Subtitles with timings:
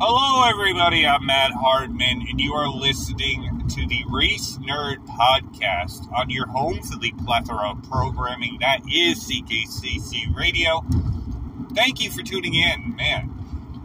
[0.00, 1.06] Hello, everybody.
[1.06, 6.82] I'm Matt Hardman, and you are listening to the Race Nerd Podcast on your home
[6.82, 10.84] for the plethora of programming that is CKCC Radio.
[11.74, 13.30] Thank you for tuning in, man.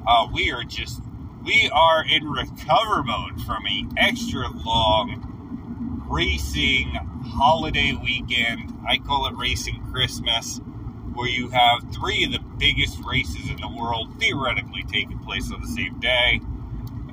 [0.07, 0.99] Uh, we are just
[1.44, 6.89] we are in recover mode from a extra long racing
[7.23, 8.73] holiday weekend.
[8.87, 10.60] I call it Racing Christmas
[11.20, 15.60] where you have three of the biggest races in the world theoretically taking place on
[15.60, 16.40] the same day.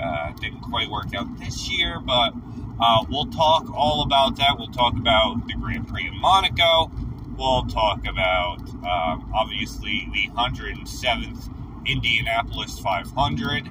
[0.01, 2.33] Uh, didn't quite work out this year, but
[2.79, 4.55] uh, we'll talk all about that.
[4.57, 6.89] We'll talk about the Grand Prix of Monaco.
[7.37, 11.51] We'll talk about um, obviously the 107th
[11.85, 13.67] Indianapolis 500,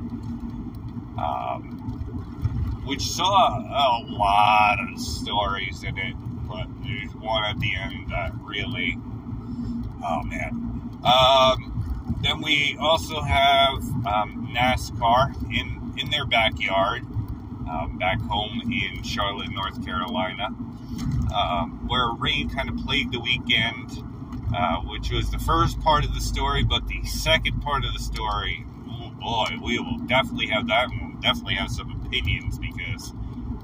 [1.18, 8.10] um, which saw a lot of stories in it, but there's one at the end
[8.10, 8.98] that really
[10.08, 11.00] Oh man.
[11.04, 17.04] Um, then we also have um, NASCAR in in their backyard,
[17.70, 20.48] um, back home in Charlotte, North Carolina,
[21.36, 24.04] um, where rain kind of plagued the weekend,
[24.56, 26.64] uh, which was the first part of the story.
[26.64, 31.14] But the second part of the story, oh boy, we will definitely have that, and
[31.14, 33.14] we'll definitely have some opinions because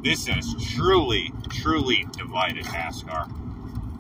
[0.02, 3.30] this has truly, truly divided NASCAR.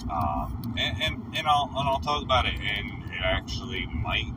[0.09, 4.31] Um, and, and, and, I'll, and I'll talk about it, and it actually might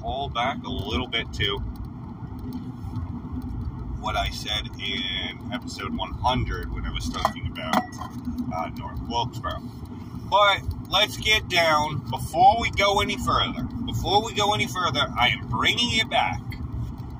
[0.00, 1.58] call back a little bit to
[4.00, 7.76] what I said in episode 100 when I was talking about
[8.54, 9.62] uh, North Wilkesboro.
[10.30, 15.28] But let's get down, before we go any further, before we go any further, I
[15.28, 16.40] am bringing it back.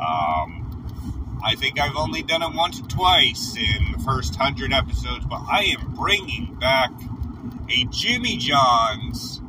[0.00, 5.25] Um, I think I've only done it once or twice in the first 100 episodes,
[5.27, 6.92] but I am bringing back
[7.70, 9.40] a Jimmy John's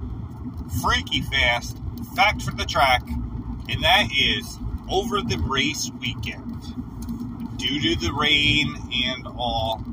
[0.82, 1.78] Freaky Fast
[2.16, 4.58] fact for the track, and that is
[4.90, 7.58] over the race weekend.
[7.58, 8.76] Due to the rain
[9.08, 9.84] and all,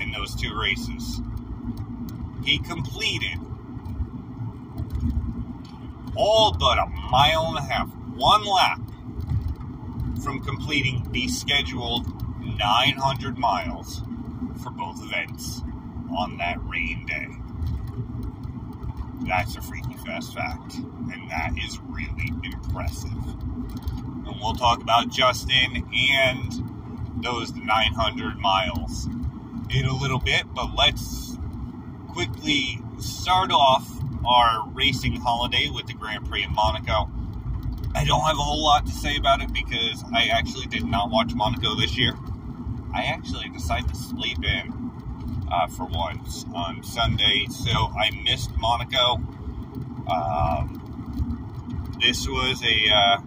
[0.00, 1.20] in those two races.
[2.44, 3.38] He completed
[6.14, 8.80] all but a mile and a half, one lap
[10.22, 12.06] from completing the scheduled
[12.58, 14.02] 900 miles
[14.62, 15.62] for both events
[16.16, 17.37] on that rain day.
[19.26, 23.10] That's a freaky fast fact, and that is really impressive.
[23.10, 29.06] And we'll talk about Justin and those 900 miles
[29.70, 31.36] in a little bit, but let's
[32.08, 33.86] quickly start off
[34.24, 37.10] our racing holiday with the Grand Prix in Monaco.
[37.94, 41.10] I don't have a whole lot to say about it because I actually did not
[41.10, 42.14] watch Monaco this year.
[42.94, 44.77] I actually decided to sleep in
[45.50, 49.16] uh, for once on Sunday, so I missed Monaco.
[50.10, 50.78] Um,
[52.00, 53.20] this was a uh,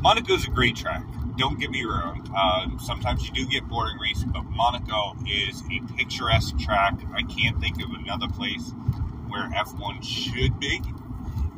[0.00, 1.04] Monaco's a great track.
[1.36, 2.30] Don't get me wrong.
[2.34, 6.94] Uh, sometimes you do get boring races, but Monaco is a picturesque track.
[7.14, 8.72] I can't think of another place
[9.28, 10.82] where F1 should be,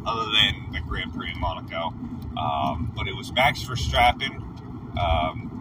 [0.06, 1.92] other than the Grand Prix in Monaco.
[2.36, 4.38] Um, but it was Max Verstappen.
[4.96, 5.51] Um,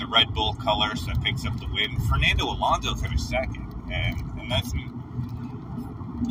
[0.00, 2.00] the Red Bull colors that picks up the win.
[2.08, 4.72] Fernando Alonso finished second, and and that's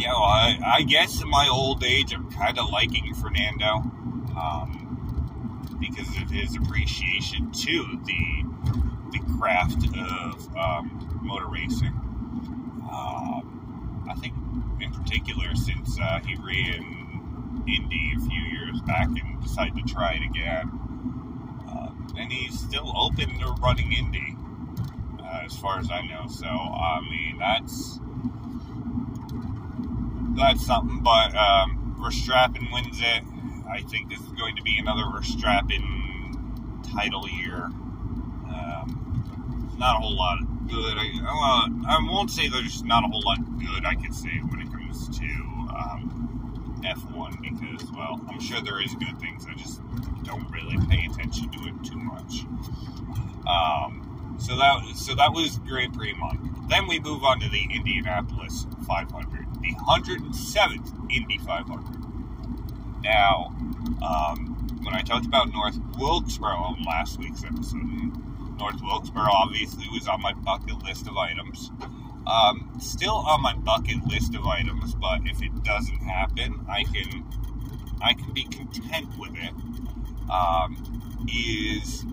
[0.07, 3.83] know I, I guess in my old age I'm kind of liking Fernando
[4.35, 8.43] um, because of his appreciation to the
[9.11, 11.93] the craft of um, motor racing.
[12.91, 14.33] Um, I think
[14.81, 20.13] in particular since uh, he ran Indy a few years back and decided to try
[20.13, 20.88] it again
[22.19, 24.35] and he's still open to running Indy,
[25.19, 26.27] uh, as far as I know.
[26.27, 27.99] So I mean, that's
[30.35, 31.01] that's something.
[31.01, 33.23] But um, Verstappen wins it.
[33.69, 35.83] I think this is going to be another Verstappen
[36.93, 37.65] title year.
[37.65, 40.97] Um, not a whole lot good.
[40.97, 44.71] I, I won't say there's not a whole lot good I can say when it
[44.71, 46.28] comes to um,
[46.81, 49.45] F1 because, well, I'm sure there is good things.
[49.49, 49.81] I just
[50.23, 52.45] don't really pay attention to it too much.
[53.47, 56.39] Um, so that so that was Grand Prix month.
[56.69, 63.03] Then we move on to the Indianapolis 500, the 107th Indy 500.
[63.03, 63.55] Now,
[64.05, 68.13] um, when I talked about North Wilkesboro on last week's episode,
[68.57, 71.71] North Wilkesboro obviously was on my bucket list of items.
[72.29, 77.25] Um, still on my bucket list of items, but if it doesn't happen, I can
[78.01, 79.53] I can be content with it.
[80.29, 82.05] Um, is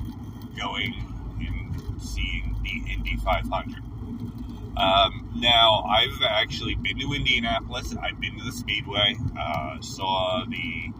[0.58, 0.94] going
[1.38, 3.82] and seeing the Indy 500.
[4.76, 7.94] Um, now, I've actually been to Indianapolis.
[7.96, 9.16] I've been to the Speedway.
[9.38, 10.92] Uh, saw the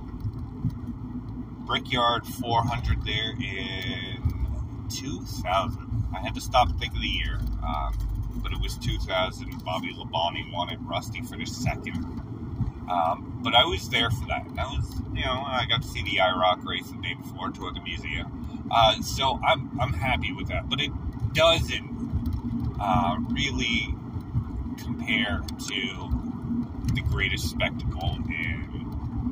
[1.67, 6.07] Brickyard 400 there in 2000.
[6.15, 7.99] I had to stop and think of the year, um,
[8.67, 9.65] was 2000.
[9.65, 10.79] Bobby Labonte it.
[10.83, 12.05] Rusty for the second.
[12.91, 14.45] Um, but I was there for that.
[14.57, 17.73] That was, you know, I got to see the IROC race the day before, tour
[17.73, 18.67] the museum.
[18.69, 20.69] Uh, so I'm I'm happy with that.
[20.69, 20.91] But it
[21.33, 23.95] doesn't uh, really
[24.79, 26.11] compare to
[26.93, 28.67] the greatest spectacle in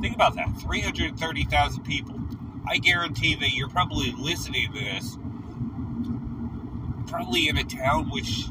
[0.00, 2.20] Think about that 330,000 people.
[2.66, 5.18] I guarantee that you're probably listening to this
[7.06, 8.46] probably in a town which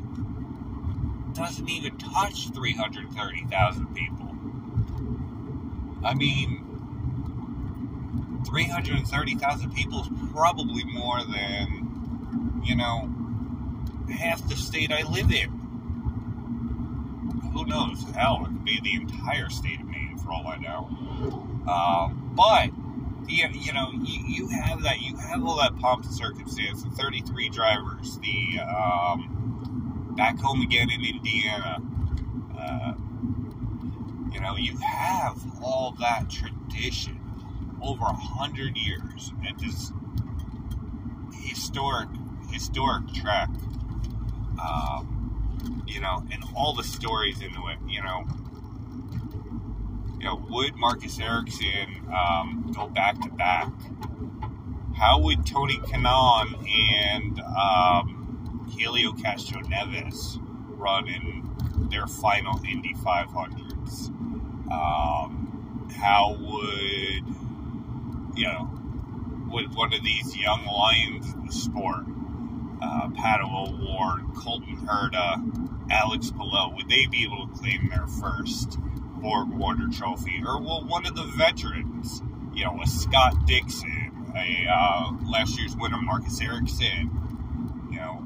[1.34, 4.36] doesn't even touch 330,000 people.
[6.04, 6.60] I mean,
[8.46, 11.82] 330,000 people is probably more than,
[12.63, 13.10] you know,
[14.12, 15.50] half the state I live in.
[17.54, 18.04] Who knows?
[18.15, 21.48] Hell, it could be the entire state of Maine for all I know.
[21.68, 22.69] Uh, but,
[23.27, 26.89] you, you know, you, you have that, you have all that pomp and circumstance, the
[26.89, 31.77] 33 drivers, the, um, back home again in Indiana.
[32.57, 32.94] Uh,
[34.31, 37.19] you know, you have all that tradition
[37.81, 39.92] over a hundred years this
[41.44, 42.09] historic,
[42.54, 43.50] historic track.
[44.62, 47.78] Um, you know, and all the stories into it.
[47.88, 48.24] You know,
[50.20, 53.72] you know, would Marcus Ericsson um, go back to back?
[54.96, 60.40] How would Tony Kanaan and um, Helio Castroneves
[60.78, 64.10] run in their final Indy 500s?
[64.72, 67.24] Um, how would
[68.38, 68.70] you know
[69.52, 72.06] would one of these young lions in the sport,
[72.83, 78.77] uh, Pato O'Ward, Colton Herta, Alex Palou, would they be able to claim their first
[79.24, 82.21] Borg Warner Trophy, or will one of the veterans,
[82.53, 87.09] you know, a Scott Dixon, a uh, last year's winner Marcus Ericsson,
[87.91, 88.21] you know,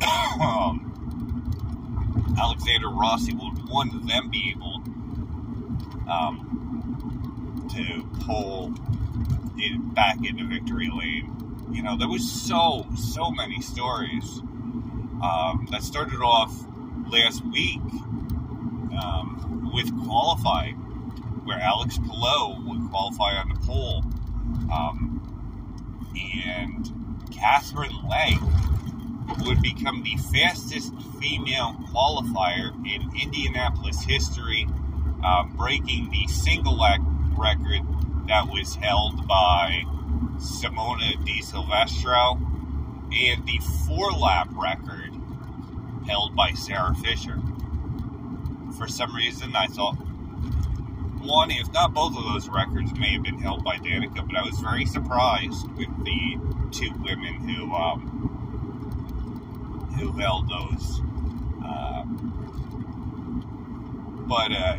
[0.40, 0.88] um,
[2.38, 4.82] Alexander Rossi, will one of them be able
[6.08, 8.72] um, to pull
[9.56, 11.41] it back into victory lane.
[11.72, 14.40] You know, there was so so many stories
[15.22, 16.54] um, that started off
[17.08, 17.80] last week
[19.00, 20.76] um, with qualifying,
[21.44, 24.04] where Alex Palou would qualify on the pole,
[24.72, 25.18] um,
[26.46, 28.38] and Katherine Legge
[29.46, 34.66] would become the fastest female qualifier in Indianapolis history
[35.24, 36.78] um, breaking the single
[37.36, 37.80] record
[38.28, 39.84] that was held by
[40.38, 42.38] Simona Di Silvestro
[43.14, 45.12] and the four lap record
[46.06, 47.38] held by Sarah Fisher.
[48.76, 49.96] For some reason, I thought
[51.22, 54.42] one, if not both of those records, may have been held by Danica, but I
[54.42, 56.38] was very surprised with the
[56.72, 58.32] two women who um,
[59.98, 61.00] who held those.
[61.64, 62.02] Uh,
[64.26, 64.78] but uh,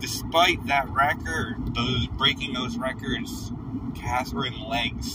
[0.00, 3.52] despite that record, those breaking those records,
[4.00, 5.06] Katherine Legge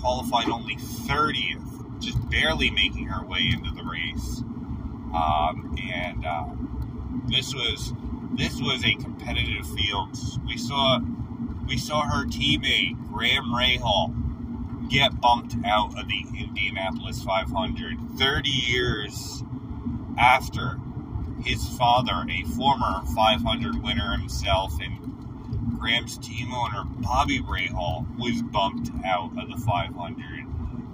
[0.00, 4.42] qualified only 30th, just barely making her way into the race.
[5.14, 6.46] Um, and uh,
[7.26, 7.92] this was
[8.32, 10.16] this was a competitive field.
[10.46, 11.00] We saw
[11.66, 19.42] we saw her teammate Graham Rahal get bumped out of the Indianapolis 500 30 years
[20.18, 20.78] after
[21.44, 25.09] his father, a former 500 winner himself, and
[25.78, 30.46] Graham's team owner, Bobby Rahal, was bumped out of the 500.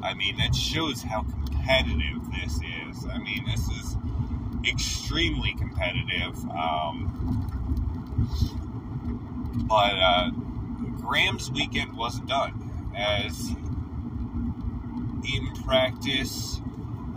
[0.02, 3.06] I mean, that shows how competitive this is.
[3.06, 3.96] I mean, this is
[4.68, 6.38] extremely competitive.
[6.50, 7.12] Um,
[9.68, 10.30] but uh,
[11.00, 13.50] Graham's weekend wasn't done, as
[15.34, 16.60] in practice,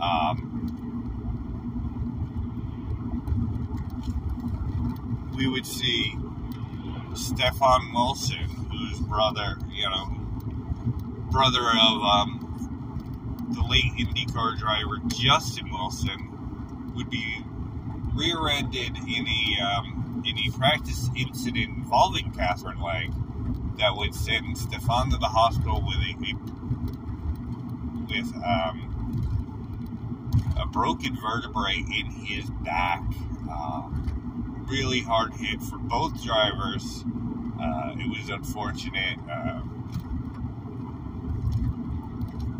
[0.00, 0.46] um,
[5.36, 6.14] we would see
[7.14, 10.06] Stefan Wilson, whose brother, you know,
[11.30, 17.42] brother of um, the late IndyCar driver Justin Wilson, would be
[18.14, 23.12] rear-ended in a um, in a practice incident involving Katherine Legge
[23.78, 26.14] that would send Stefan to the hospital with a,
[28.08, 28.90] with um,
[30.60, 33.02] a broken vertebrae in his back.
[33.50, 33.88] Uh,
[34.70, 37.04] really hard hit for both drivers.
[37.60, 39.18] Uh, it was unfortunate.
[39.30, 39.62] Uh,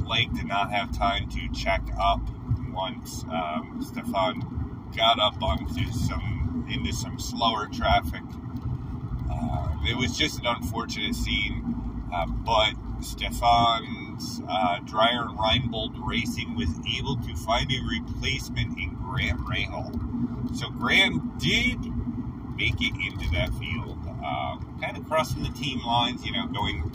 [0.07, 2.21] Legge did not have time to check up
[2.73, 8.23] once um, Stefan got up onto some into some slower traffic.
[9.31, 11.75] Uh, it was just an unfortunate scene,
[12.13, 18.95] uh, but Stefan's uh, Dreyer and Reinbold Racing was able to find a replacement in
[18.95, 20.57] Graham Rahal.
[20.57, 21.79] So Graham did
[22.61, 26.93] make it into that field, uh, kind of crossing the team lines, you know, going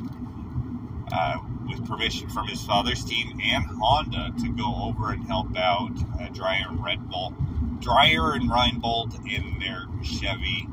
[1.11, 5.91] uh, with permission from his father's team and Honda to go over and help out
[6.21, 7.33] uh, Dreyer and Red Bull.
[7.79, 10.67] Dreyer and Reinbold in their Chevy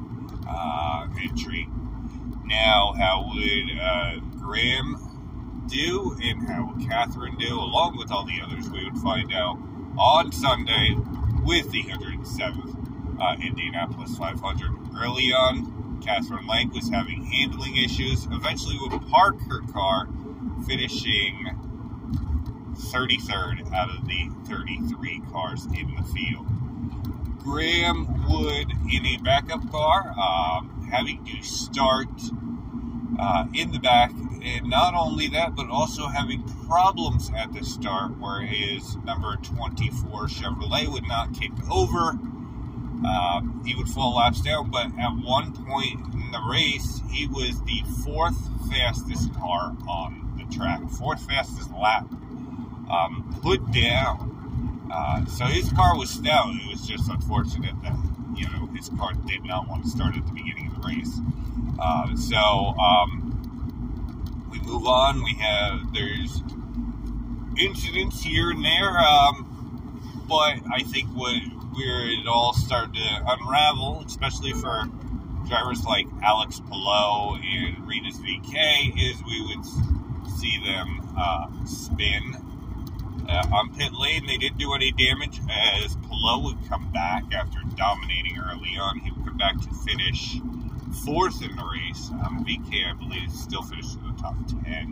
[0.47, 1.69] uh, entry.
[2.45, 8.41] Now, how would uh, Graham do and how would Katherine do, along with all the
[8.43, 9.59] others we would find out
[9.97, 10.97] on Sunday
[11.45, 12.82] with the 107th
[13.23, 14.71] uh, Indianapolis 500.
[14.99, 20.09] Early on, Katherine Legge was having handling issues, eventually would park her car,
[20.67, 21.57] finishing
[22.75, 26.47] 33rd out of the 33 cars in the field.
[27.38, 32.09] Graham would in a backup car, um, having to start
[33.19, 34.11] uh, in the back
[34.43, 40.26] and not only that, but also having problems at the start where his number 24
[40.26, 42.19] Chevrolet would not kick over.
[43.04, 47.61] Um, he would fall laps down, but at one point in the race, he was
[47.62, 48.37] the fourth
[48.71, 52.06] fastest car on the track, fourth fastest lap,
[52.90, 54.88] um, put down.
[54.92, 56.54] Uh, so his car was stout.
[56.54, 57.97] It was just unfortunate that
[58.37, 61.18] you know his car did not want to start at the beginning of the race.
[61.78, 65.23] Uh, so um, we move on.
[65.23, 66.42] We have there's
[67.59, 71.37] incidents here and there, um, but I think what
[71.75, 74.85] where it all started to unravel, especially for
[75.49, 79.64] drivers like Alex Palou and Rinus VeeKay, is we would
[80.38, 82.37] see them uh, spin
[83.29, 84.26] uh, on pit lane.
[84.26, 88.99] They didn't do any damage as Palou would come back after dominating early on.
[88.99, 90.38] He would come back to finish
[91.05, 92.11] fourth in the race.
[92.11, 94.85] Um, VeeKay, I believe, still finished in the top 10.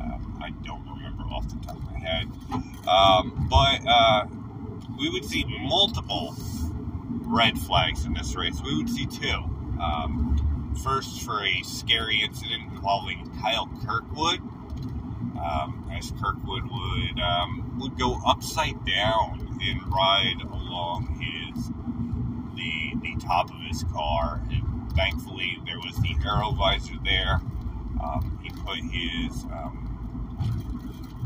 [0.00, 2.28] Um, I don't remember off the top of my head.
[2.86, 4.26] Um, but uh,
[4.98, 6.34] we would see multiple
[7.26, 8.60] red flags in this race.
[8.64, 9.44] We would see two.
[9.80, 14.40] Um, first, for a scary incident involving Kyle Kirkwood.
[15.38, 21.68] Um, as Kirkwood would um, would go upside down and ride along his
[22.56, 24.42] the the top of his car
[24.98, 27.40] thankfully, there was the aero visor there.
[28.02, 29.84] Um, he put his um,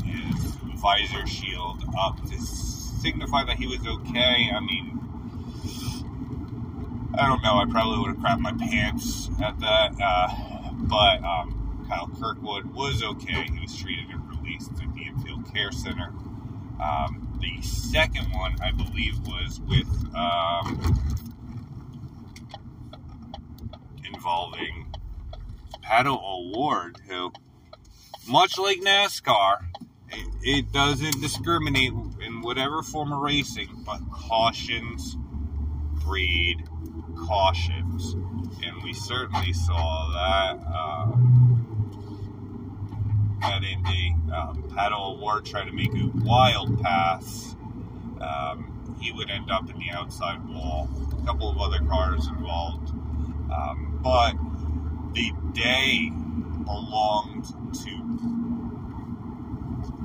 [0.05, 2.37] his visor shield up to
[3.03, 4.49] signify that he was okay.
[4.55, 4.97] I mean,
[7.19, 7.57] I don't know.
[7.57, 9.91] I probably would have crapped my pants at that.
[10.01, 13.43] Uh, but um, Kyle Kirkwood was okay.
[13.51, 16.13] He was treated and released at the Infield Care Center.
[16.81, 21.19] Um, the second one, I believe, was with um,
[24.05, 24.93] involving
[25.83, 27.33] Pato O'Ward, who,
[28.27, 29.65] much like NASCAR,
[30.09, 35.17] it, it doesn't discriminate in whatever form of racing, but cautions
[36.03, 36.63] breed
[37.27, 38.13] cautions.
[38.63, 41.79] And we certainly saw that um,
[43.41, 44.15] at Indy.
[44.33, 47.55] Um, Pato O'Ward tried to make a wild pass.
[48.19, 50.89] Um, he would end up in the outside wall.
[51.21, 52.89] A couple of other cars involved.
[52.89, 54.33] Um, but
[55.13, 56.09] the day
[56.65, 57.45] belonged
[57.83, 58.19] to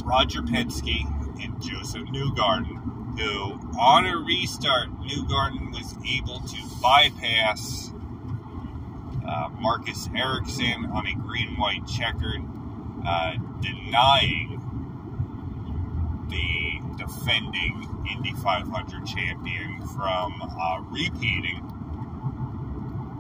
[0.05, 7.91] Roger Penske and Josef Newgarden, who, on a restart, Newgarden was able to bypass
[9.27, 12.43] uh, Marcus Ericsson on a green white checkered,
[13.07, 14.55] uh, denying
[16.29, 21.63] the defending Indy 500 champion from uh, repeating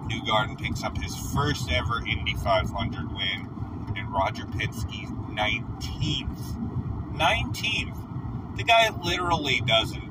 [0.08, 3.48] Newgarden picks up his first ever Indy 500 win,
[3.96, 6.38] and Roger Penske's 19th.
[7.14, 8.07] 19th.
[8.58, 10.02] The guy literally doesn't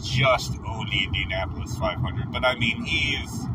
[0.00, 3.46] just own the Indianapolis 500, but I mean, he is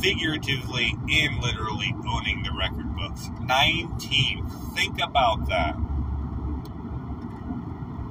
[0.00, 3.28] figuratively and literally owning the record books.
[3.42, 4.48] 19.
[4.74, 5.78] Think about that.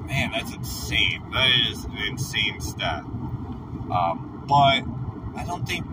[0.06, 1.28] Man, that's insane.
[1.32, 3.02] That is an insane stat.
[3.02, 4.84] Um, but
[5.36, 5.84] I don't think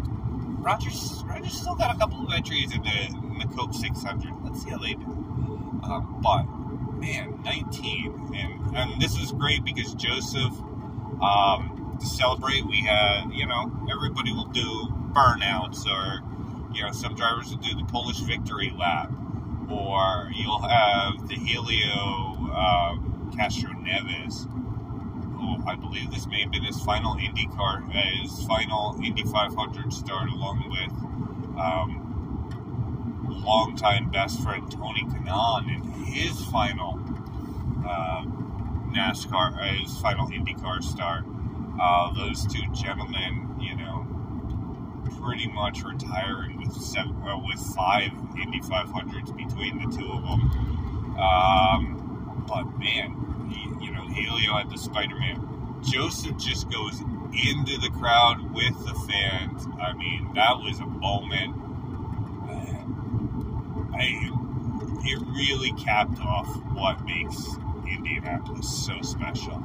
[0.60, 4.32] Rogers Rogers still got a couple of entries in the, in the Coke 600.
[4.44, 5.06] Let's see how they do.
[5.84, 6.46] Um, but
[7.00, 10.52] man, 19, and and this is great because Josef.
[11.22, 16.22] Um, to celebrate, we had you know everybody will do burnouts, or
[16.76, 19.12] you know some drivers will do the Polish victory lap,
[19.70, 24.48] or you'll have the Helio um, Castroneves
[25.38, 29.94] who I believe this may have been his final IndyCar, uh, his final Indy 500
[29.94, 30.92] start, along with
[31.60, 32.07] um,
[33.28, 37.00] longtime best friend Tony Kanaan in his final
[37.86, 38.24] uh,
[38.92, 41.24] NASCAR, uh, his final IndyCar start.
[41.80, 44.08] Uh, those two gentlemen, you know,
[45.22, 51.18] pretty much retiring with seven, uh, with five Indy 500s between the two of them.
[51.18, 55.48] Um, but man, he, you know, Helio had the Spider-Man
[55.84, 59.68] Josef just goes into the crowd with the fans.
[59.82, 61.56] I mean, that was a moment.
[63.98, 64.32] I,
[65.04, 67.56] it really capped off what makes
[67.90, 69.56] Indianapolis so special.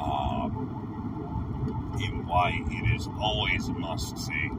[0.00, 0.82] Um,
[2.02, 4.50] and why it is always a must see.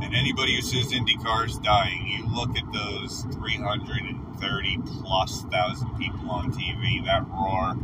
[0.00, 6.52] And anybody who says IndyCar's dying, you look at those 330 plus thousand people on
[6.52, 7.76] TV, that roar.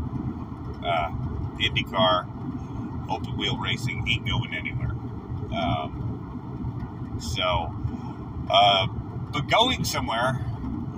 [0.85, 1.11] Uh,
[1.59, 4.90] IndyCar, open wheel racing ain't going anywhere.
[5.54, 7.75] Um, so,
[8.50, 8.87] uh,
[9.35, 10.38] but going somewhere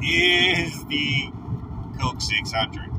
[0.02, 1.32] is the
[1.98, 2.90] Coke 600.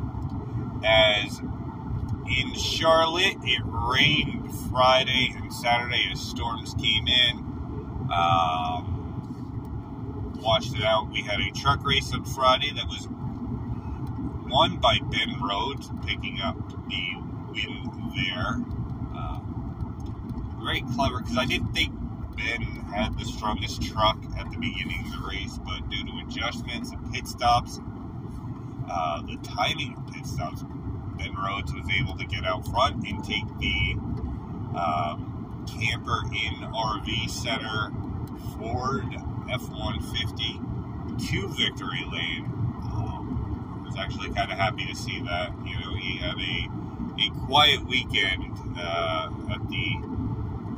[0.84, 7.38] As in Charlotte, it rained Friday and Saturday as storms came in.
[8.12, 8.96] Um,
[10.42, 11.12] watched it out.
[11.12, 13.08] We had a truck race on Friday that was
[14.50, 16.58] won by Ben Rhodes, picking up
[16.90, 17.16] the
[17.52, 18.58] win there.
[19.16, 19.40] Uh,
[20.64, 21.94] very clever because I didn't think
[22.38, 22.62] Ben
[22.94, 27.14] had the strongest truck at the beginning of the race, but due to adjustments and
[27.14, 27.80] pit stops,
[28.90, 30.64] uh, the timing of pit stops,
[31.18, 33.96] Ben Rhodes was able to get out front and take the
[34.78, 37.92] um, camper in RV Center
[38.58, 39.06] Ford
[39.50, 40.60] F 150
[41.28, 42.46] to victory lane.
[42.84, 45.52] Um, I was actually kind of happy to see that.
[45.66, 46.70] You know, he had a
[47.20, 50.17] a quiet weekend uh, at the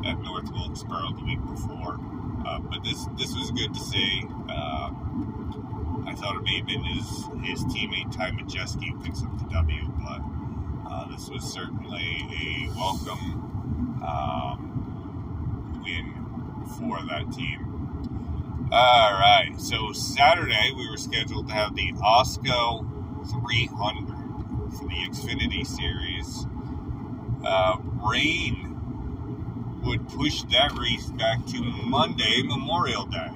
[0.05, 1.99] at North Wilkesboro the week before.
[2.45, 4.23] Uh, but this this was good to see.
[4.49, 4.91] Uh,
[6.07, 7.07] I thought it may have been his
[7.43, 10.21] his teammate Ty Majeski picks up the W, but
[10.89, 17.65] uh, this was certainly a welcome um, win for that team.
[18.71, 22.85] All right, so Saturday we were scheduled to have the Alsco
[23.41, 24.07] 300
[24.77, 26.45] for the Xfinity Series.
[27.43, 27.77] Uh,
[28.09, 28.68] rain
[29.83, 33.31] would push that race back to Monday, Memorial Day.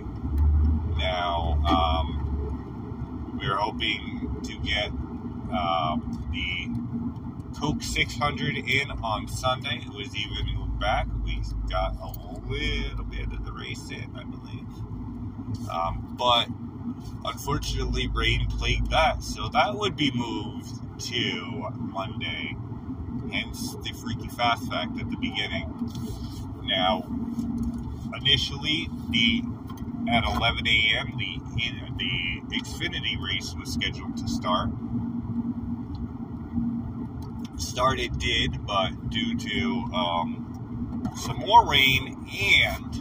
[0.98, 4.90] Now, um, we're hoping to get
[5.52, 9.82] um, the Coke 600 in on Sunday.
[9.86, 11.08] It was even moved back.
[11.26, 12.08] We got a
[12.50, 15.70] little bit of the race in, I believe.
[15.70, 16.48] Um, but
[17.26, 20.70] unfortunately, rain plagued that, so that would be moved
[21.06, 22.56] to Monday,
[23.34, 25.92] hence the freaky fast fact at the beginning.
[26.64, 27.04] Now,
[28.16, 29.44] initially, the
[30.12, 31.14] at 11 a.m.
[31.18, 31.34] the
[31.98, 34.70] the Xfinity race was scheduled to start.
[37.58, 42.94] Started did, but due to um, some more rain and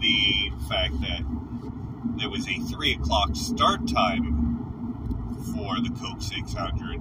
[0.00, 1.22] the fact that
[2.18, 4.56] there was a three o'clock start time
[5.54, 7.00] for the Coke 600,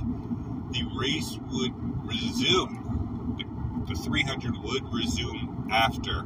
[0.72, 1.74] the race would
[2.22, 3.38] resume.
[3.38, 6.24] The, the 300 would resume after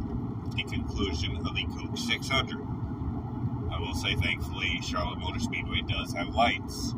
[0.56, 2.58] the conclusion of the Coke 600.
[3.72, 6.94] I will say, thankfully, Charlotte Motor Speedway does have lights.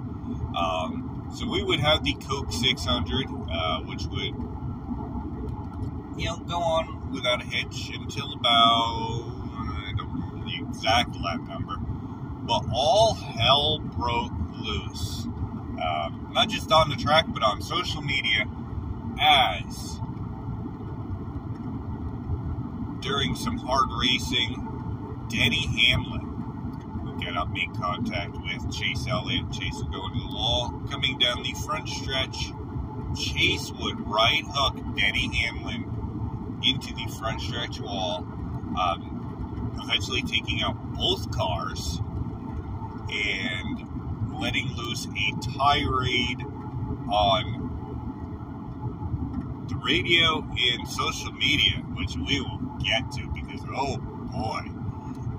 [0.57, 4.35] Um, so we would have the Coke 600, uh, which would,
[6.19, 11.41] you know, go on without a hitch until about, I don't remember the exact lap
[11.41, 15.27] number, but all hell broke loose
[15.81, 18.45] um, not just on the track, but on social media,
[19.21, 19.99] as
[23.01, 26.31] during some hard racing, Denny Hamlin
[27.21, 29.51] get up, make contact with Chase Elliott.
[29.51, 30.81] Chase would go into the wall.
[30.89, 32.51] Coming down the front stretch,
[33.15, 38.25] Chase would right hook Denny Hamlin into the front stretch wall.
[38.79, 41.99] Um, eventually taking out both cars
[43.11, 46.41] and letting loose a tirade
[47.11, 47.60] on
[49.83, 54.61] radio and social media, which we will get to because oh boy,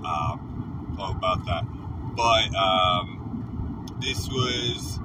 [0.05, 1.65] um, all about that.
[2.15, 4.99] But um, this was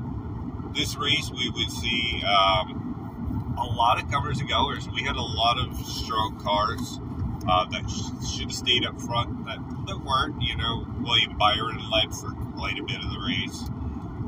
[0.74, 1.31] this race.
[1.31, 4.88] We would see um, a lot of comers and goers.
[4.94, 7.01] We had a lot of strong cars
[7.48, 10.42] uh, that sh- should have stayed up front that, that weren't.
[10.42, 13.64] You know, William Byron led for quite a bit of the race.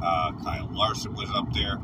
[0.03, 1.79] Uh, Kyle Larson was up there.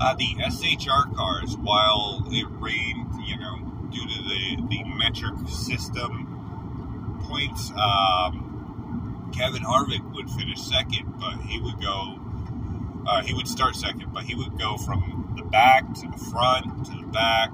[0.00, 3.58] Uh, the SHR cars, while it rained, you know,
[3.90, 11.60] due to the, the metric system points, um, Kevin Harvick would finish second, but he
[11.60, 12.18] would go,
[13.08, 16.86] uh, he would start second, but he would go from the back to the front
[16.86, 17.50] to the back.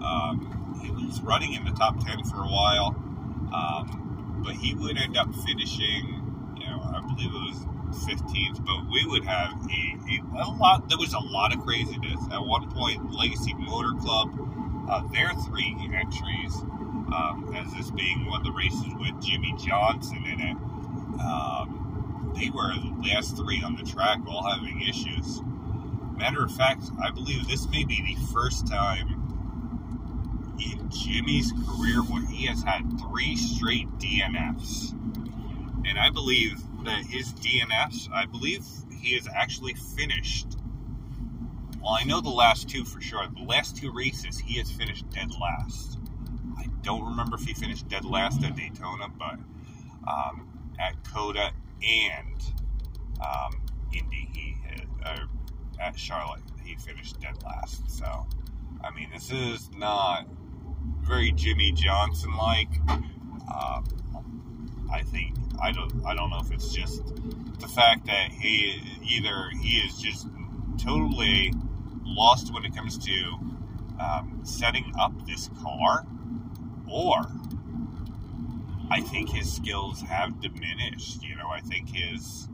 [0.00, 2.96] Um, he was running in the top 10 for a while,
[3.52, 8.90] um, but he would end up finishing, you know, I believe it was 15th, but
[8.90, 10.88] we would have a, a, a, lot.
[10.88, 13.12] There was a lot of craziness at one point.
[13.12, 14.30] Legacy Motor Club,
[14.88, 16.54] uh, their three entries,
[17.12, 20.56] um, as this being one of the races with Jimmie Johnson in it,
[21.20, 25.40] um, they were the last three on the track, all having issues.
[26.16, 29.28] Matter of fact, I believe this may be the first time
[30.60, 34.92] in Jimmie's career where he has had three straight DNFs.
[35.86, 38.64] And I believe his DNFs, I believe
[39.00, 40.56] he has actually finished.
[41.80, 43.26] Well, I know the last two for sure.
[43.34, 45.98] The last two races, he has finished dead last.
[46.58, 49.38] I don't remember if he finished dead last at Daytona, but
[50.08, 50.48] um,
[50.78, 52.42] at COTA and
[53.20, 53.60] um,
[53.94, 55.26] Indy, he had, uh,
[55.80, 57.88] at Charlotte, he finished dead last.
[57.90, 58.26] So,
[58.82, 60.26] I mean, this is not
[61.00, 62.68] very Jimmie Johnson like.
[62.88, 63.84] Um,
[64.90, 67.02] I think I don't I don't know if it's just
[67.60, 70.26] the fact that he either he is just
[70.78, 71.52] totally
[72.04, 73.38] lost when it comes to
[74.00, 76.06] um, setting up this car,
[76.88, 77.26] or
[78.90, 81.22] I think his skills have diminished.
[81.22, 82.48] You know, I think his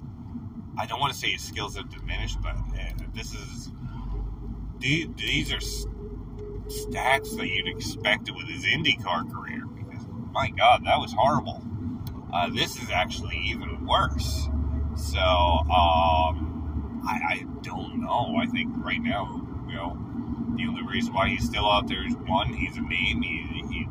[0.78, 3.70] I don't want to say his skills have diminished, but uh, this is
[4.78, 5.60] these, these are
[6.68, 9.66] stats that you'd expect with his IndyCar career.
[9.66, 11.62] Because my God, that was horrible.
[12.34, 14.48] Uh, this is actually even worse.
[14.96, 18.36] So, um, I, I, don't know.
[18.42, 19.96] I think right now, you know,
[20.56, 23.86] the only reason why he's still out there is one, he's a name, he, he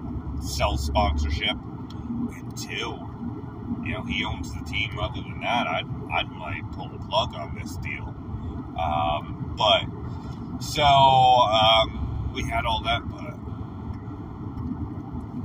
[0.46, 3.00] sells sponsorship, and two,
[3.86, 5.00] you know, he owns the team.
[5.00, 8.14] Other than that, I'd, I'd might pull the plug on this deal.
[8.78, 13.02] Um, but, so, um, we had all that,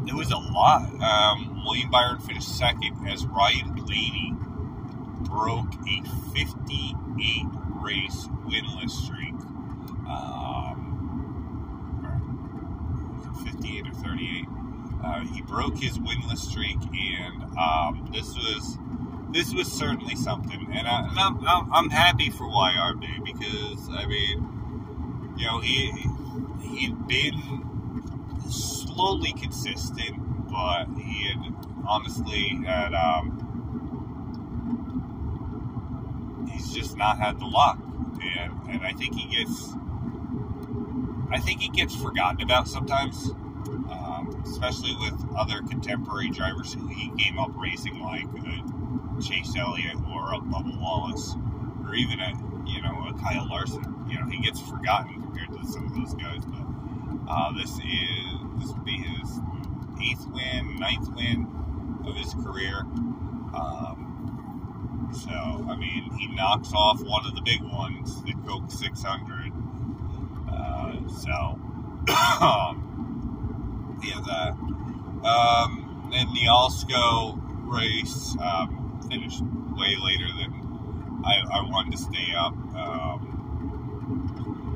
[0.09, 0.91] it was a lot.
[1.03, 4.35] Um, William Byron finished second as Ryan Blaney
[5.21, 7.47] broke a 58
[7.83, 9.35] race winless streak.
[10.09, 10.95] Um,
[13.45, 14.45] 58 or 38.
[15.05, 18.79] Uh, he broke his winless streak, and um, this was
[19.31, 20.69] this was certainly something.
[20.73, 25.93] And, I, am I'm, I'm happy for YRB because I mean, you know, he
[26.63, 27.68] he'd been
[28.99, 30.17] slowly consistent,
[30.51, 31.55] but he had
[31.87, 33.31] honestly had um,
[36.51, 37.79] he's just not had the luck,
[38.21, 39.73] and and I think he gets
[41.31, 43.31] I think he gets forgotten about sometimes,
[43.89, 49.95] um, especially with other contemporary drivers who he came up racing like uh, Chase Elliott
[50.13, 51.37] or a Bubba Wallace,
[51.87, 52.33] or even a
[52.67, 53.95] you know a Kyle Larson.
[54.11, 56.67] You know he gets forgotten compared to some of those guys, but.
[57.31, 59.41] Uh, this is this would be his
[60.03, 61.47] eighth win, ninth win
[62.07, 62.81] of his career.
[63.55, 69.53] Um, so, I mean, he knocks off one of the big ones, the Coke 600.
[70.51, 71.33] Uh, so,
[72.45, 74.53] um, yeah, that.
[75.27, 77.39] Um, and the Alsco
[77.71, 79.43] race um, finished
[79.77, 82.55] way later than I, I wanted to stay up.
[82.75, 83.38] Um,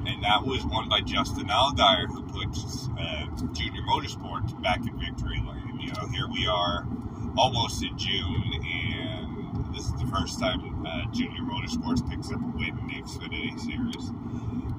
[0.06, 5.40] and that was won by Justin Allgaier, who puts uh, Junior Motorsports back in victory
[5.46, 5.80] lane.
[5.80, 6.86] You know, here we are,
[7.36, 12.56] almost in June, and this is the first time uh, Junior Motorsports picks up a
[12.56, 14.10] win in the Xfinity Series.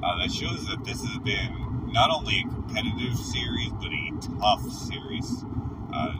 [0.03, 4.61] Uh, that shows that this has been not only a competitive series, but a tough
[4.71, 5.45] series
[5.93, 6.13] uh,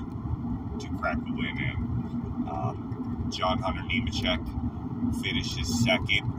[0.80, 1.76] to crack the win in.
[2.50, 4.42] Um, John Hunter Nemechek
[5.22, 6.32] finishes second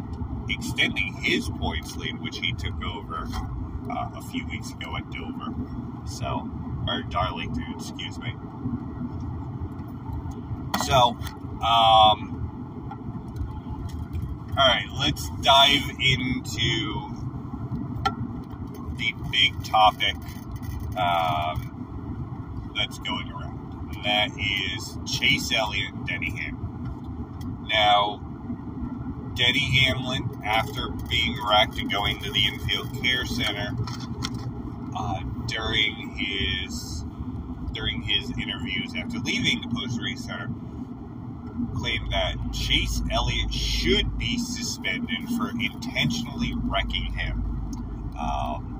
[0.48, 3.26] extending his points lead, which he took over
[3.90, 5.54] uh, a few weeks ago at Dover.
[6.06, 6.48] So,
[6.88, 8.34] or Darlington, excuse me.
[10.84, 11.16] So,
[11.62, 12.34] um,
[14.50, 17.10] all right, let's dive into
[18.96, 20.16] the big topic
[20.96, 27.66] um, that's going around, and that is Chase Elliott and Denny Hamlin.
[27.68, 28.20] Now,
[29.34, 33.74] Denny Hamlin, after being wrecked and going to the infield care center
[34.96, 37.04] uh, during his
[37.72, 40.48] during his interviews after leaving the post race center,
[41.74, 47.42] claimed that Chase Elliott should be suspended for intentionally wrecking him.
[48.16, 48.70] Um,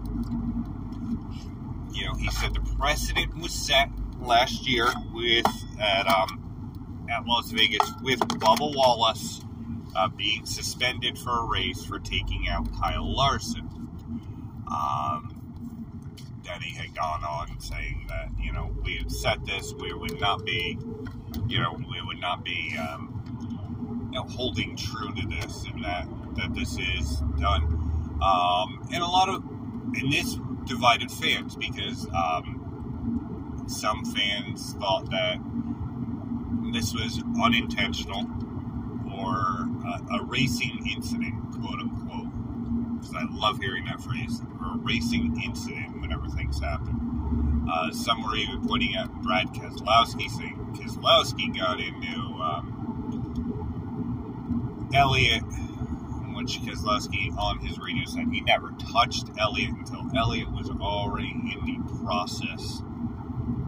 [1.93, 3.91] you know, he said the precedent was set
[4.21, 5.47] last year with
[5.81, 9.41] at um, at Las Vegas with Bubba Wallace
[9.95, 13.69] uh, being suspended for a race for taking out Kyle Larson.
[14.71, 15.35] Um,
[16.85, 20.79] had gone on saying that you know we had set this, we would not be,
[21.49, 26.07] you know, we would not be um, you know, holding true to this, and that
[26.37, 27.65] that this is done.
[28.23, 35.39] Um, and a lot of and this divided fans because um, some fans thought that
[36.73, 38.27] this was unintentional
[39.13, 42.31] or a, racing incident, quote unquote.
[43.01, 47.67] Because I love hearing that phrase, or a racing incident whenever things happen.
[47.71, 52.75] Uh, some were even pointing at Brad Keselowski, saying Keselowski got into um,
[54.95, 55.43] Elliott,
[56.35, 61.65] which Keselowski on his radio said he never touched Elliott until Elliott was already in
[61.67, 62.83] the process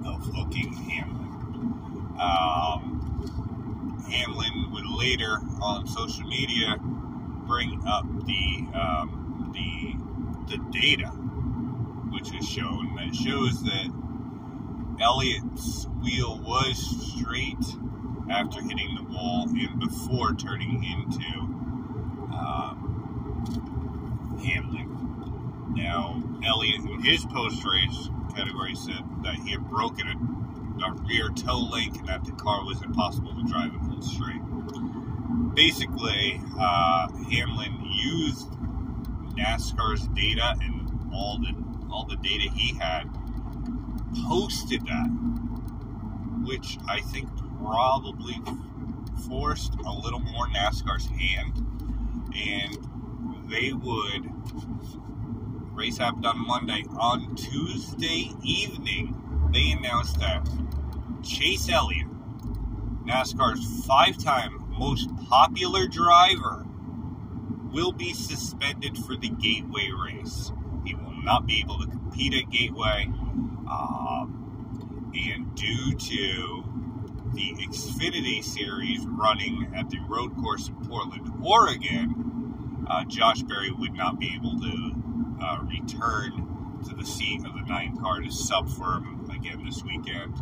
[0.04, 1.10] of hooking him.
[2.20, 3.05] Um,
[4.10, 6.76] Hamlin would later on social media
[7.46, 11.08] bring up the um, the the data,
[12.12, 13.90] which is shown that shows that
[15.00, 16.76] Elliott's wheel was
[17.18, 17.64] straight
[18.30, 21.38] after hitting the wall and before turning into
[22.34, 25.72] um, Hamlin.
[25.74, 30.14] Now, Elliott, in his post race category, said that he had broken a,
[30.84, 34.40] a rear toe link and that the car was impossible to drive and hold straight.
[35.54, 38.48] Basically, uh, Hamlin used
[39.36, 41.54] NASCAR's data and all the
[41.90, 43.04] all the data he had,
[44.28, 45.08] posted that,
[46.44, 48.36] which I think probably
[49.28, 51.64] forced a little more NASCAR's hand,
[52.34, 54.30] and they would
[55.76, 56.84] race happened on Monday.
[56.98, 59.14] On Tuesday evening,
[59.52, 60.48] they announced that
[61.22, 62.06] Chase Elliott,
[63.04, 66.66] NASCAR's five-time most popular driver,
[67.72, 70.52] will be suspended for the Gateway race.
[70.84, 73.06] He will not be able to compete at Gateway,
[73.68, 76.64] um, and due to
[77.34, 83.94] the Xfinity Series running at the road course in Portland, Oregon, uh, Josh Berry would
[83.94, 84.94] not be able to
[85.42, 89.02] uh, return to the seat of the nine car to sub for
[89.64, 90.34] this weekend.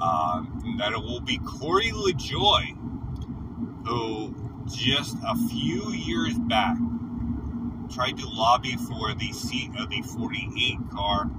[0.00, 2.76] Um, that it will be Corey LaJoie,
[3.86, 4.34] who
[4.66, 6.76] just a few years back
[7.92, 11.30] tried to lobby for the seat of the 48 car,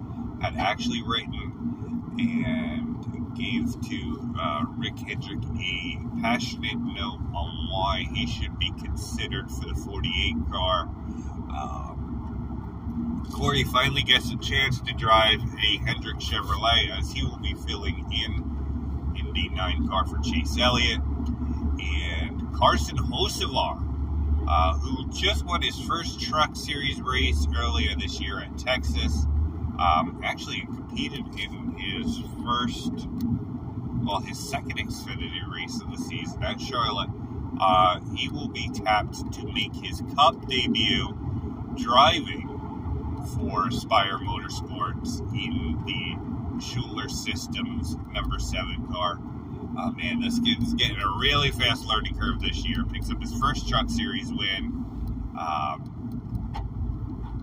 [0.41, 8.27] had actually written and gave to uh, Rick Hendrick a passionate note on why he
[8.27, 10.81] should be considered for the 48 car.
[11.49, 11.82] Um,
[13.31, 18.05] Corey finally gets a chance to drive a Hendrick Chevrolet as he will be filling
[18.11, 20.99] in in the 9 car for Chase Elliott.
[21.79, 23.93] And Carson Hocevar
[24.47, 29.25] uh, who just won his first Truck Series race earlier this year at Texas.
[29.79, 33.07] Um, actually competed in his first,
[34.03, 37.09] well, his second Xfinity race of the season at Charlotte.
[37.59, 41.17] Uh, he will be tapped to make his Cup debut
[41.75, 42.42] driving
[43.27, 46.17] for Spire Motorsports in the
[46.63, 49.19] Schluter Systems number seven car.
[49.77, 52.83] Oh man, this kid's getting a really fast learning curve this year.
[52.91, 54.85] Picks up his first Truck Series win.
[55.39, 55.93] Um,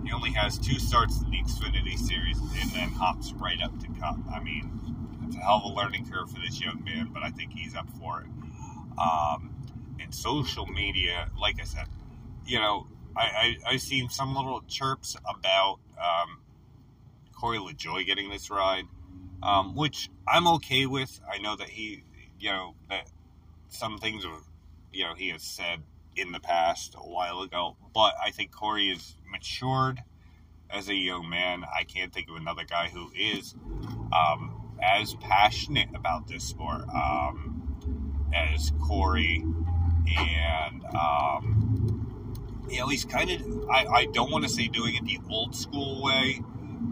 [0.04, 3.88] he only has two starts in the Xfinity Series and then hops right up to
[4.00, 4.16] Cup.
[4.32, 4.70] I mean,
[5.26, 7.74] it's a hell of a learning curve for this young man, but I think he's
[7.74, 8.28] up for it.
[8.98, 9.54] Um,
[10.00, 11.86] and social media, like I said,
[12.46, 16.38] you know, I, I, I've seen some little chirps about um,
[17.34, 18.84] Corey LaJoie getting this ride.
[19.42, 21.18] Um, which I'm okay with.
[21.26, 22.04] I know that he
[22.40, 23.06] you know, that
[23.68, 24.38] some things, are,
[24.92, 25.82] you know, he has said
[26.16, 27.76] in the past a while ago.
[27.94, 30.02] But I think Corey is matured
[30.70, 31.64] as a young man.
[31.64, 33.54] I can't think of another guy who is
[34.12, 36.88] um, as passionate about this sport.
[36.88, 37.56] Um,
[38.32, 39.44] as Corey,
[40.16, 41.79] and um,
[42.70, 45.54] you know he's kind of I, I don't want to say doing it the old
[45.54, 46.40] school way,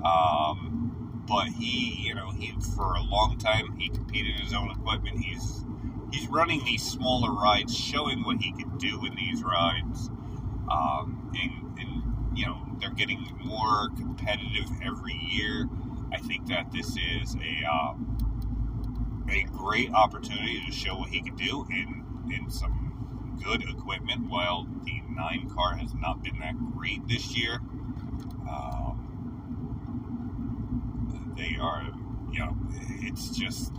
[0.05, 4.71] um, but he you know he for a long time he competed in his own
[4.71, 5.19] equipment.
[5.19, 5.64] He's
[6.12, 10.11] he's running these smaller rides, showing what he can do in these rides,
[10.71, 15.69] um, and, and you know they're getting more competitive every year.
[16.12, 18.17] I think that this is a um,
[19.31, 22.78] a great opportunity to show what he can do in in some
[23.42, 24.29] good equipment.
[24.29, 27.61] While the nine car has not been that great this year,
[28.48, 28.94] um,
[31.37, 31.85] they are
[32.33, 32.57] you know
[33.03, 33.72] it's just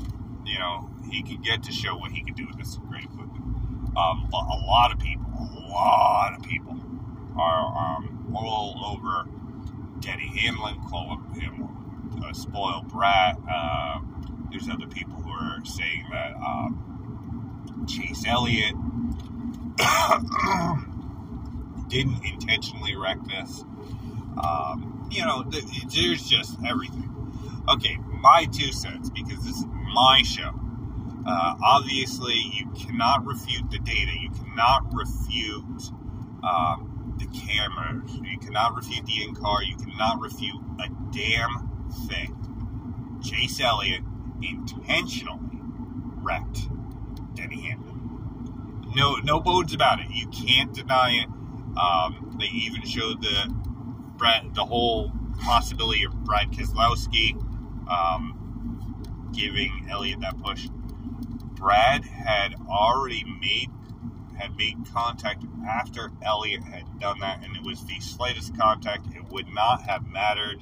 [0.45, 3.43] you know he can get to show what he can do with this great equipment.
[3.97, 6.79] Um, a lot of people, a lot of people
[7.37, 9.27] are um, all over
[9.99, 11.67] Denny Hamlin, calling him
[12.27, 13.37] a spoiled brat.
[13.49, 13.99] Uh,
[14.51, 18.75] there's other people who are saying that um, Chase Elliott
[21.89, 23.63] didn't intentionally wreck this.
[24.41, 27.05] Um, you know, there's just everything.
[27.69, 30.51] Okay, my two cents because this is my show.
[31.25, 34.11] Uh, obviously, you cannot refute the data.
[34.19, 35.91] You cannot refute
[36.43, 38.11] um, the cameras.
[38.23, 39.61] You cannot refute the in car.
[39.63, 41.69] You cannot refute a damn
[42.07, 43.19] thing.
[43.23, 44.01] Chase Elliott
[44.41, 45.59] intentionally
[46.21, 46.67] wrecked
[47.35, 47.98] Denny Hamlin.
[48.95, 50.07] No, no bones about it.
[50.09, 51.27] You can't deny it.
[51.77, 53.53] Um, they even showed the
[54.53, 57.33] the whole possibility of Brad Keselowski
[57.89, 60.67] um, giving Elliott that push.
[61.55, 63.69] Brad had already made
[64.37, 69.05] had made contact after Elliott had done that, and it was the slightest contact.
[69.13, 70.61] It would not have mattered.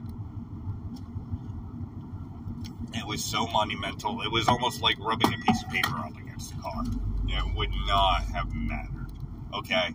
[2.94, 4.22] It was so monumental.
[4.22, 6.84] It was almost like rubbing a piece of paper up against the car.
[7.28, 9.12] It would not have mattered.
[9.54, 9.94] Okay?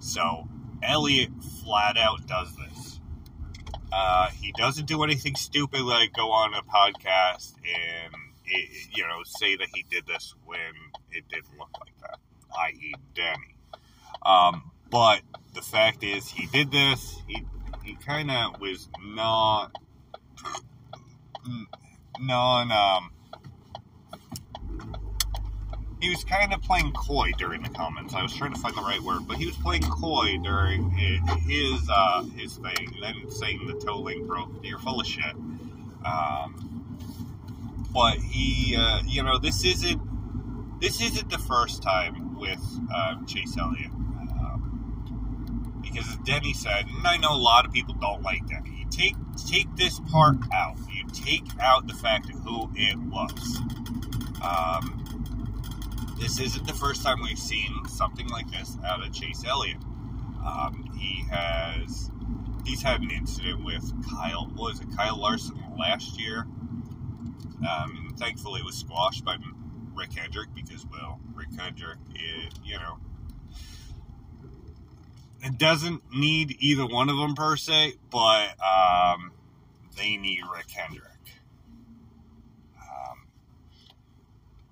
[0.00, 0.48] So,
[0.82, 1.30] Elliott
[1.64, 3.00] flat out does this.
[3.92, 9.22] Uh, he doesn't do anything stupid like go on a podcast and it, you know,
[9.24, 10.58] say that he did this when
[11.12, 12.18] it didn't look like that,
[12.58, 13.54] i.e., Danny.
[14.24, 15.20] Um, but
[15.54, 17.18] the fact is, he did this.
[17.26, 17.44] He
[17.84, 19.76] he kind of was not
[22.20, 22.72] non.
[22.72, 23.10] Um,
[26.04, 28.12] he was kind of playing coy during the comments.
[28.12, 31.88] I was trying to find the right word, but he was playing coy during his
[31.90, 34.50] uh, his thing, then saying the toe link broke.
[34.62, 35.34] You're full of shit.
[36.04, 36.84] Um,
[37.90, 42.60] but he, uh, you know, this isn't this isn't the first time with
[42.94, 43.90] uh, Chase Elliott.
[43.90, 48.76] Um, because as Denny said, and I know a lot of people don't like Denny.
[48.80, 49.16] You take
[49.48, 50.76] take this part out.
[50.92, 53.60] You take out the fact of who it was.
[54.42, 55.03] Um,
[56.18, 59.78] this isn't the first time we've seen something like this out of Chase Elliott.
[60.44, 62.10] Um, he has
[62.64, 64.50] he's had an incident with Kyle.
[64.56, 66.46] was it Kyle Larson last year?
[67.68, 69.36] Um, thankfully, it was squashed by
[69.94, 72.98] Rick Hendrick because, well, Rick Hendrick, is, you know,
[75.42, 79.32] it doesn't need either one of them per se, but um,
[79.96, 81.10] they need Rick Hendrick.
[82.80, 83.26] Um,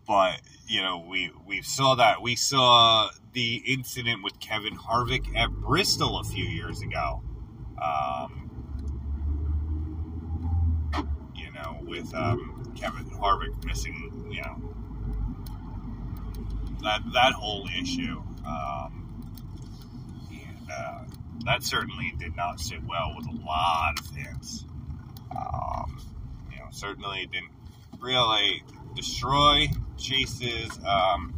[0.06, 5.50] but you know, we we saw that we saw the incident with Kevin Harvick at
[5.50, 7.22] Bristol a few years ago.
[7.82, 8.50] Um,
[11.34, 14.74] you know, with um, Kevin Harvick missing, you know,
[16.82, 19.24] that that whole issue, um,
[20.30, 21.04] and uh,
[21.44, 24.64] that certainly did not sit well with a lot of fans.
[25.30, 26.00] Um,
[26.50, 27.50] you know, certainly didn't
[28.00, 28.62] really
[28.94, 29.68] destroy
[30.02, 31.32] Chase's, um,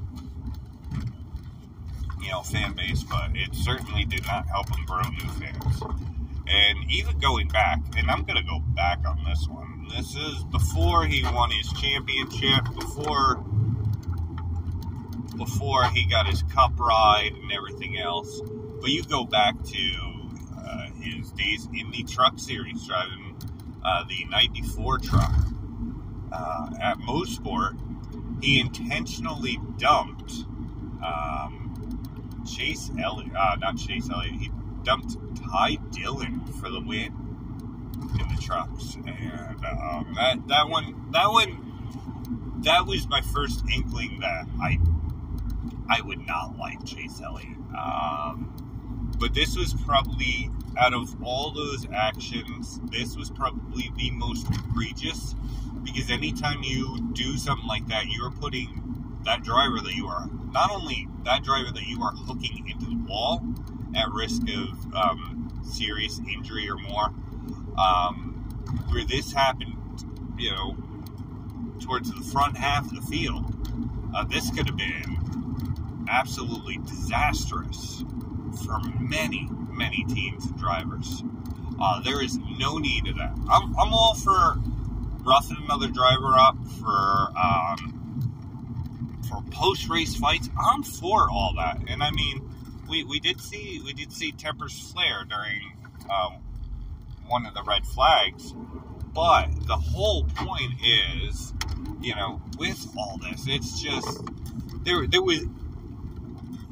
[2.21, 5.83] you know, fan base, but it certainly did not help him grow new fans.
[6.47, 9.87] And even going back, and I'm going to go back on this one.
[9.95, 13.45] This is before he won his championship, before
[15.37, 18.41] before he got his cup ride and everything else.
[18.81, 23.37] But you go back to uh, his days in the truck series, driving
[23.85, 25.35] uh, the '94 truck
[26.33, 27.79] uh, at Mosport.
[28.45, 30.45] He intentionally dumped
[31.03, 34.35] um, Chase Elliott, uh, not Chase Elliott.
[34.35, 34.51] He
[34.83, 37.07] dumped Ty Dillon for the win
[38.21, 44.21] in the trucks, and um, that that one that one that was my first inkling
[44.21, 44.79] that I
[45.89, 47.57] I would not like Chase Elliott.
[47.75, 48.64] Um,
[49.25, 55.35] but this was probably out of all those actions, this was probably the most egregious
[55.83, 60.71] because anytime you do something like that, you're putting that driver that you are not
[60.71, 63.43] only that driver that you are hooking into the wall
[63.97, 67.07] at risk of um, serious injury or more.
[67.79, 68.33] Um,
[68.91, 69.75] where this happened,
[70.37, 70.77] you know,
[71.81, 73.47] towards the front half of the field,
[74.15, 78.05] uh, this could have been absolutely disastrous
[78.59, 81.23] for many, many teams and drivers.
[81.81, 83.33] Uh, there is no need of that.
[83.51, 84.57] I'm, I'm all for
[85.25, 87.95] roughing another driver up for um,
[89.29, 90.49] for post race fights.
[90.59, 92.49] I'm for all that, and I mean,
[92.89, 95.73] we, we did see we did see tempers flare during
[96.11, 96.43] um,
[97.27, 98.53] one of the red flags,
[99.15, 101.53] but the whole point is,
[102.01, 104.23] you know, with all this, it's just
[104.85, 105.45] there there was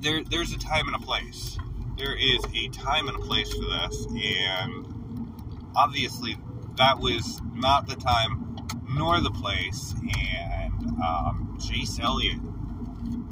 [0.01, 1.59] there there's a time and a place.
[1.97, 4.87] There is a time and a place for this, and
[5.77, 6.37] obviously
[6.77, 8.57] that was not the time
[8.89, 9.95] nor the place.
[10.03, 12.39] And um, Chase Elliott,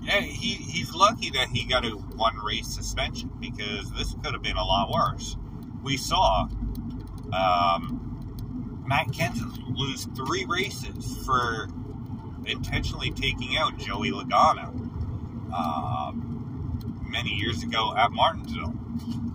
[0.03, 4.43] yeah, he, he's lucky that he got a one race suspension because this could have
[4.43, 5.37] been a lot worse.
[5.83, 6.49] We saw
[7.33, 11.69] um, Matt Kenseth lose three races for
[12.47, 14.69] intentionally taking out Joey Logano
[15.55, 16.30] um,
[17.11, 18.75] many years ago at Martinsville.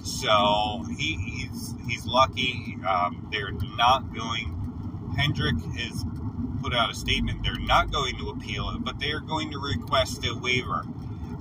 [0.04, 2.78] So he, he's he's lucky.
[2.88, 4.52] Um, they're not going.
[5.18, 6.04] Hendrick has
[6.62, 7.44] put out a statement.
[7.44, 10.86] They're not going to appeal it, but they are going to request a waiver,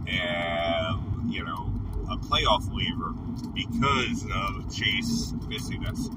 [0.07, 1.73] and you know,
[2.11, 3.13] a playoff waiver
[3.55, 6.09] because of Chase missing this.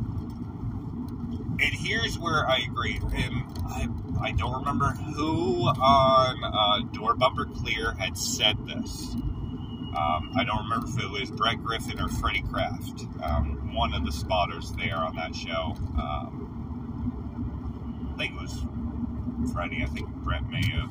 [1.59, 3.88] And here's where I agree, and I
[4.22, 9.15] I don't remember who on uh, Door Bumper Clear had said this.
[9.96, 14.06] Um, I don't remember if it was Brett Griffin or Freddie Kraft, um, one of
[14.06, 15.76] the spotters there on that show.
[15.98, 16.54] Um,
[18.14, 18.66] I think it was
[19.54, 19.84] Freddie.
[19.84, 20.90] I think Brett may have.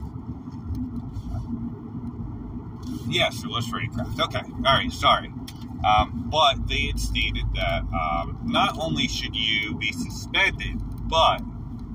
[3.08, 4.18] Yes, it was Freddie Kraft.
[4.20, 5.32] Okay, all right, sorry.
[5.84, 11.42] Um, but they had stated that um, not only should you be suspended, but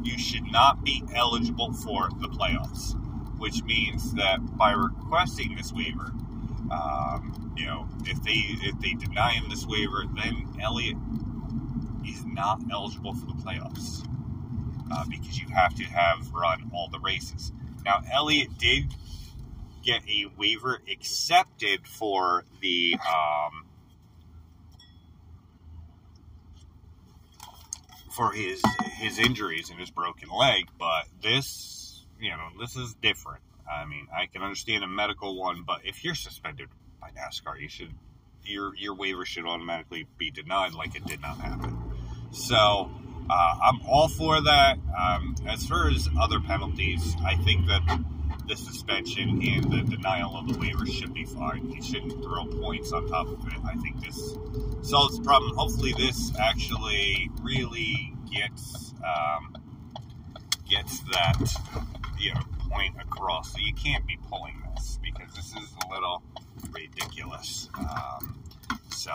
[0.03, 2.95] you should not be eligible for the playoffs,
[3.37, 6.13] which means that by requesting this waiver,
[6.69, 10.97] um, you know, if they if they deny him this waiver, then Elliott
[12.07, 14.05] is not eligible for the playoffs
[14.91, 17.51] uh, because you have to have run all the races.
[17.85, 18.85] Now, Elliott did
[19.83, 23.65] get a waiver accepted for the um,
[28.11, 28.61] for his
[28.97, 33.41] his injuries and his broken leg, but this, you know, this is different.
[33.71, 36.69] I mean, I can understand a medical one, but if you're suspended
[36.99, 37.93] by NASCAR, you should
[38.43, 41.77] your your waiver should automatically be denied, like it did not happen.
[42.31, 42.91] So
[43.29, 44.77] uh, I'm all for that.
[44.97, 48.03] Um, as far as other penalties, I think that
[48.47, 51.71] the suspension and the denial of the waiver should be fine.
[51.71, 53.53] You shouldn't throw points on top of it.
[53.65, 54.35] I think this
[54.81, 55.55] solves the problem.
[55.55, 59.55] Hopefully, this actually really gets um,
[60.69, 61.53] gets that
[62.19, 62.41] you know
[62.71, 63.53] point across.
[63.53, 66.23] So you can't be pulling this because this is a little
[66.71, 67.69] ridiculous.
[67.77, 68.43] Um,
[68.89, 69.11] so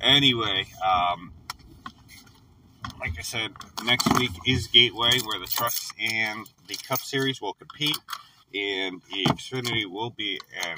[0.00, 0.66] anyway.
[0.84, 1.32] Um,
[3.00, 3.52] like I said,
[3.84, 7.98] next week is Gateway, where the trucks and the Cup Series will compete
[8.54, 10.76] and the Xfinity will be in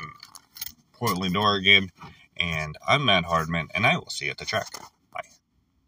[0.92, 1.90] Portland, Oregon.
[2.36, 4.68] And I'm Matt Hardman, and I will see you at the track.